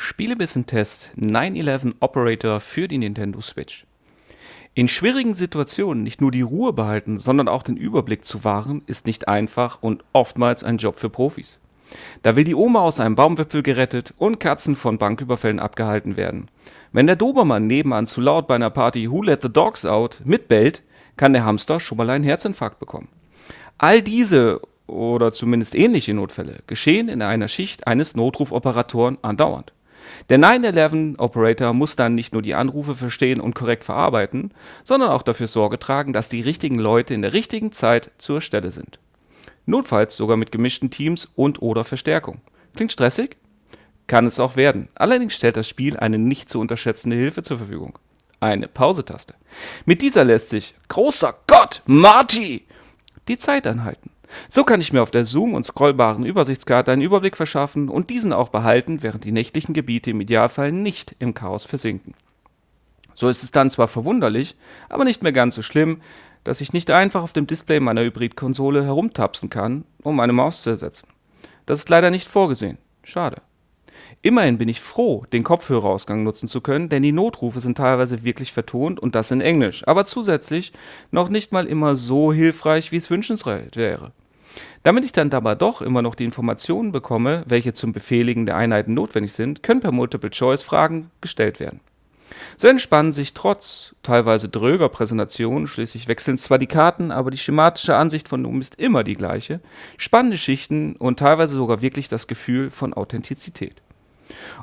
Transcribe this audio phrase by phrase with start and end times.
[0.00, 3.84] Spielebissen-Test 911 Operator für die Nintendo Switch.
[4.74, 9.06] In schwierigen Situationen nicht nur die Ruhe behalten, sondern auch den Überblick zu wahren, ist
[9.06, 11.58] nicht einfach und oftmals ein Job für Profis.
[12.22, 16.48] Da will die Oma aus einem Baumwipfel gerettet und Katzen von Banküberfällen abgehalten werden.
[16.92, 20.84] Wenn der Dobermann nebenan zu laut bei einer Party Who Let the Dogs Out mitbellt,
[21.16, 23.08] kann der Hamster schon mal einen Herzinfarkt bekommen.
[23.78, 29.72] All diese oder zumindest ähnliche Notfälle geschehen in einer Schicht eines Notrufoperatoren andauernd.
[30.28, 34.52] Der 911-Operator muss dann nicht nur die Anrufe verstehen und korrekt verarbeiten,
[34.84, 38.70] sondern auch dafür Sorge tragen, dass die richtigen Leute in der richtigen Zeit zur Stelle
[38.70, 38.98] sind.
[39.66, 42.40] Notfalls sogar mit gemischten Teams und oder Verstärkung.
[42.74, 43.36] Klingt stressig?
[44.06, 44.88] Kann es auch werden.
[44.94, 47.98] Allerdings stellt das Spiel eine nicht zu unterschätzende Hilfe zur Verfügung.
[48.40, 49.34] Eine Pausetaste.
[49.84, 52.64] Mit dieser lässt sich, großer Gott, Marty,
[53.26, 54.10] die Zeit anhalten.
[54.48, 58.32] So kann ich mir auf der Zoom- und scrollbaren Übersichtskarte einen Überblick verschaffen und diesen
[58.32, 62.14] auch behalten, während die nächtlichen Gebiete im Idealfall nicht im Chaos versinken.
[63.14, 64.56] So ist es dann zwar verwunderlich,
[64.88, 66.00] aber nicht mehr ganz so schlimm,
[66.44, 70.70] dass ich nicht einfach auf dem Display meiner Hybrid-Konsole herumtapsen kann, um meine Maus zu
[70.70, 71.08] ersetzen.
[71.66, 72.78] Das ist leider nicht vorgesehen.
[73.02, 73.42] Schade.
[74.22, 78.52] Immerhin bin ich froh, den Kopfhörerausgang nutzen zu können, denn die Notrufe sind teilweise wirklich
[78.52, 80.72] vertont und das in Englisch, aber zusätzlich
[81.10, 84.12] noch nicht mal immer so hilfreich, wie es wünschenswert wäre.
[84.82, 88.94] Damit ich dann dabei doch immer noch die Informationen bekomme, welche zum Befehligen der Einheiten
[88.94, 91.80] notwendig sind, können per Multiple-Choice-Fragen gestellt werden.
[92.56, 97.96] So entspannen sich trotz teilweise dröger Präsentationen, schließlich wechseln zwar die Karten, aber die schematische
[97.96, 99.60] Ansicht von Doom ist immer die gleiche,
[99.96, 103.76] spannende Schichten und teilweise sogar wirklich das Gefühl von Authentizität.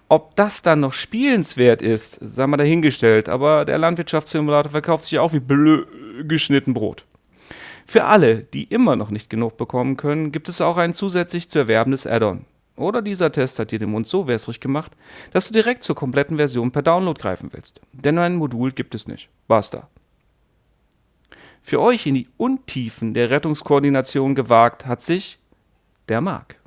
[0.09, 5.33] Ob das dann noch spielenswert ist, sei mal dahingestellt, aber der Landwirtschaftssimulator verkauft sich auch
[5.33, 5.85] wie blö
[6.23, 7.05] geschnitten Brot.
[7.85, 11.59] Für alle, die immer noch nicht genug bekommen können, gibt es auch ein zusätzlich zu
[11.59, 12.45] erwerbendes Add-on.
[12.77, 14.91] Oder dieser Test hat dir den Mund so wässrig gemacht,
[15.31, 17.79] dass du direkt zur kompletten Version per Download greifen willst.
[17.93, 19.29] Denn ein Modul gibt es nicht.
[19.47, 19.87] Basta.
[21.61, 25.39] Für euch in die Untiefen der Rettungskoordination gewagt hat sich
[26.09, 26.59] der Mark.